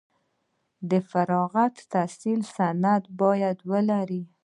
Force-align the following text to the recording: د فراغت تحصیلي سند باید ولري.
د 0.89 0.91
فراغت 1.09 1.75
تحصیلي 1.93 2.47
سند 2.55 3.03
باید 3.21 3.57
ولري. 3.71 4.21